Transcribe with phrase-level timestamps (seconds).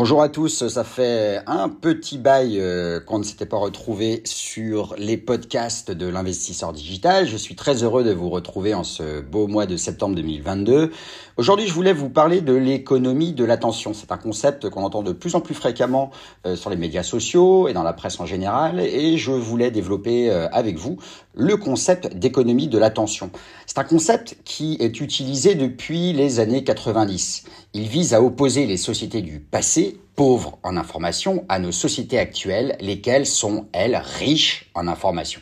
[0.00, 4.94] Bonjour à tous, ça fait un petit bail euh, qu'on ne s'était pas retrouvé sur
[4.96, 7.26] les podcasts de l'investisseur digital.
[7.26, 10.92] Je suis très heureux de vous retrouver en ce beau mois de septembre 2022.
[11.36, 13.92] Aujourd'hui, je voulais vous parler de l'économie de l'attention.
[13.92, 16.12] C'est un concept qu'on entend de plus en plus fréquemment
[16.46, 20.30] euh, sur les médias sociaux et dans la presse en général et je voulais développer
[20.30, 20.98] euh, avec vous
[21.38, 23.30] le concept d'économie de l'attention.
[23.64, 27.44] C'est un concept qui est utilisé depuis les années 90.
[27.74, 32.76] Il vise à opposer les sociétés du passé, pauvres en information, à nos sociétés actuelles,
[32.80, 35.40] lesquelles sont, elles, riches en information.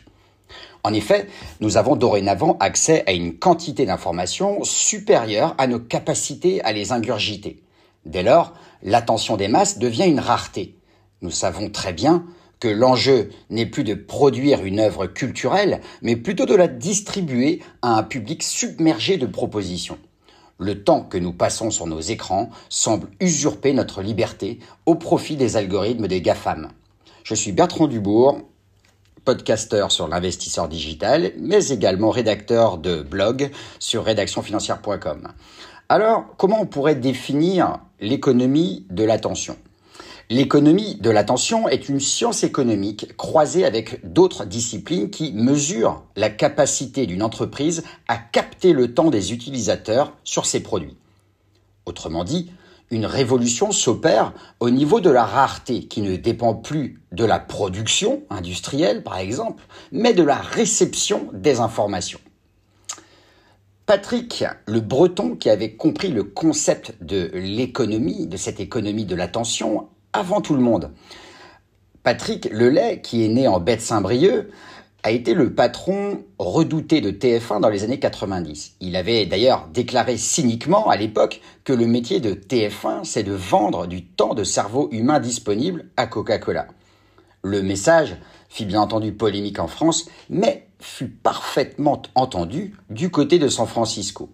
[0.84, 1.28] En effet,
[1.60, 7.62] nous avons dorénavant accès à une quantité d'informations supérieure à nos capacités à les ingurgiter.
[8.04, 10.76] Dès lors, l'attention des masses devient une rareté.
[11.22, 12.26] Nous savons très bien
[12.60, 17.96] que l'enjeu n'est plus de produire une œuvre culturelle, mais plutôt de la distribuer à
[17.96, 19.98] un public submergé de propositions.
[20.58, 25.56] Le temps que nous passons sur nos écrans semble usurper notre liberté au profit des
[25.58, 26.70] algorithmes des GAFAM.
[27.24, 28.40] Je suis Bertrand Dubourg,
[29.26, 35.28] podcasteur sur l'investisseur digital, mais également rédacteur de blog sur rédactionfinancière.com.
[35.88, 39.56] Alors, comment on pourrait définir l'économie de l'attention?
[40.28, 47.06] L'économie de l'attention est une science économique croisée avec d'autres disciplines qui mesurent la capacité
[47.06, 50.96] d'une entreprise à capter le temps des utilisateurs sur ses produits.
[51.84, 52.50] Autrement dit,
[52.90, 58.24] une révolution s'opère au niveau de la rareté qui ne dépend plus de la production
[58.28, 62.20] industrielle par exemple, mais de la réception des informations.
[63.86, 69.86] Patrick, le breton qui avait compris le concept de l'économie, de cette économie de l'attention,
[70.16, 70.92] avant tout le monde.
[72.02, 74.48] Patrick Lelay, qui est né en Bête-Saint-Brieuc,
[75.02, 78.76] a été le patron redouté de TF1 dans les années 90.
[78.80, 83.86] Il avait d'ailleurs déclaré cyniquement à l'époque que le métier de TF1, c'est de vendre
[83.86, 86.66] du temps de cerveau humain disponible à Coca-Cola.
[87.42, 88.16] Le message
[88.48, 94.30] fit bien entendu polémique en France, mais fut parfaitement entendu du côté de San Francisco.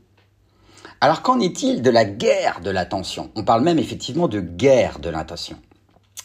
[1.00, 3.30] Alors qu'en est-il de la guerre de l'attention?
[3.34, 5.58] On parle même effectivement de guerre de l'attention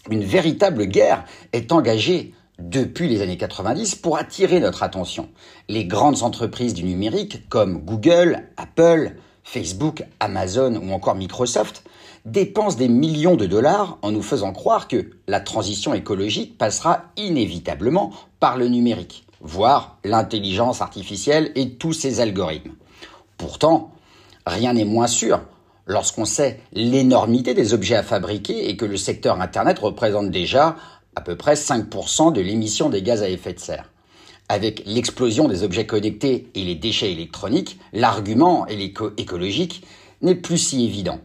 [0.09, 5.29] une véritable guerre est engagée depuis les années 90 pour attirer notre attention.
[5.69, 11.83] Les grandes entreprises du numérique comme Google, Apple, Facebook, Amazon ou encore Microsoft
[12.25, 18.11] dépensent des millions de dollars en nous faisant croire que la transition écologique passera inévitablement
[18.39, 22.73] par le numérique, voire l'intelligence artificielle et tous ses algorithmes.
[23.37, 23.91] Pourtant,
[24.45, 25.41] rien n'est moins sûr
[25.87, 30.75] lorsqu'on sait l'énormité des objets à fabriquer et que le secteur Internet représente déjà
[31.15, 33.91] à peu près 5% de l'émission des gaz à effet de serre.
[34.49, 39.83] Avec l'explosion des objets connectés et les déchets électroniques, l'argument écologique
[40.21, 41.19] n'est plus si évident.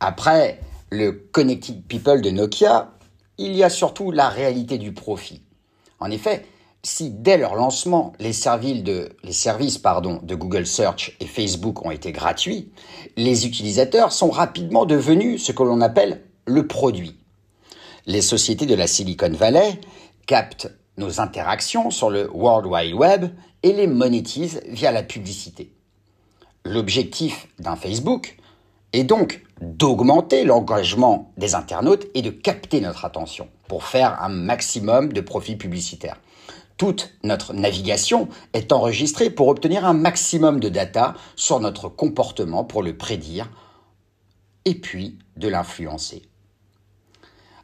[0.00, 0.60] Après
[0.90, 2.92] le Connected People de Nokia,
[3.38, 5.42] il y a surtout la réalité du profit.
[6.00, 6.44] En effet,
[6.84, 12.72] si dès leur lancement, les, services de, Google Search et Facebook ont été gratuits,
[13.16, 17.16] les utilisateurs sont rapidement devenus ce que l'on appelle le produit.
[18.06, 19.80] Les sociétés de la Silicon Valley
[20.26, 23.26] captent nos interactions sur le World Wide Web
[23.62, 25.72] et les monétisent via la publicité.
[26.64, 28.36] L'objectif d'un Facebook
[28.92, 35.12] est donc d'augmenter l'engagement des internautes et de capter notre attention pour faire un maximum
[35.12, 36.18] de profits publicitaires.
[36.82, 42.82] Toute notre navigation est enregistrée pour obtenir un maximum de data sur notre comportement pour
[42.82, 43.48] le prédire
[44.64, 46.22] et puis de l'influencer.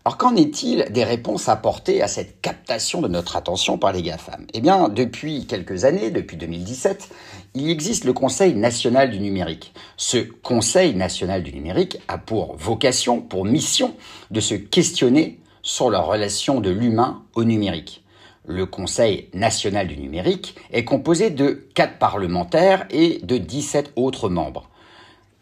[0.05, 4.47] Alors qu'en est-il des réponses apportées à cette captation de notre attention par les GAFAM?
[4.55, 7.09] Eh bien, depuis quelques années, depuis 2017,
[7.55, 9.75] il existe le Conseil national du numérique.
[9.97, 13.97] Ce Conseil national du numérique a pour vocation, pour mission,
[14.31, 18.05] de se questionner sur la relation de l'humain au numérique
[18.49, 24.71] le Conseil national du numérique est composé de quatre parlementaires et de 17 autres membres.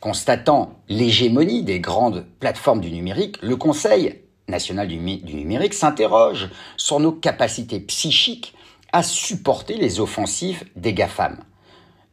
[0.00, 4.16] Constatant l'hégémonie des grandes plateformes du numérique, le Conseil
[4.48, 8.54] national du, numérique s'interroge sur nos capacités psychiques
[8.92, 11.38] à supporter les offensives des GAFAM.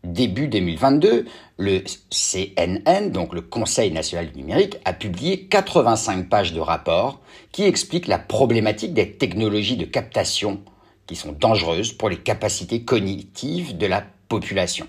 [0.03, 1.25] Début 2022,
[1.57, 7.19] le CNN, donc le Conseil national du numérique, a publié 85 pages de rapport
[7.51, 10.61] qui expliquent la problématique des technologies de captation
[11.07, 14.87] qui sont dangereuses pour les capacités cognitives de la population.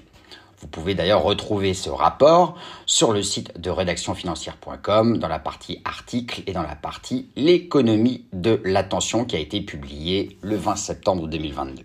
[0.60, 2.56] Vous pouvez d'ailleurs retrouver ce rapport
[2.86, 8.62] sur le site de rédactionfinancière.com dans la partie articles et dans la partie l'économie de
[8.64, 11.82] l'attention qui a été publiée le 20 septembre 2022.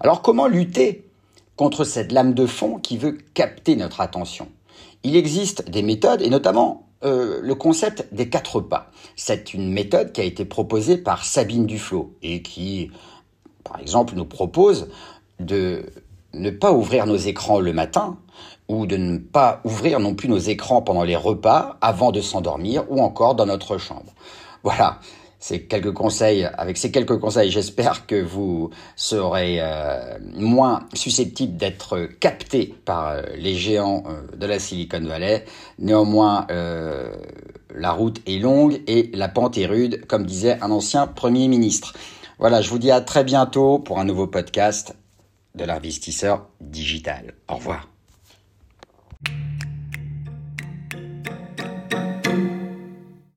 [0.00, 1.04] Alors comment lutter
[1.56, 4.48] contre cette lame de fond qui veut capter notre attention?
[5.02, 8.90] Il existe des méthodes et notamment euh, le concept des quatre pas.
[9.16, 12.90] C'est une méthode qui a été proposée par Sabine Duflo et qui,
[13.64, 14.88] par exemple, nous propose
[15.40, 15.86] de
[16.34, 18.16] ne pas ouvrir nos écrans le matin
[18.68, 22.84] ou de ne pas ouvrir non plus nos écrans pendant les repas avant de s'endormir
[22.90, 24.12] ou encore dans notre chambre.
[24.62, 25.00] Voilà,
[25.42, 26.48] c'est quelques conseils.
[26.56, 33.22] Avec ces quelques conseils, j'espère que vous serez euh, moins susceptible d'être capté par euh,
[33.36, 35.44] les géants euh, de la Silicon Valley.
[35.80, 36.46] Néanmoins,
[37.74, 41.94] la route est longue et la pente est rude, comme disait un ancien Premier ministre.
[42.42, 44.96] Voilà, je vous dis à très bientôt pour un nouveau podcast
[45.54, 47.34] de l'investisseur digital.
[47.48, 47.88] Au revoir.